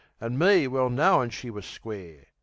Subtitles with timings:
[0.19, 2.25] An' me well knowin' she was square.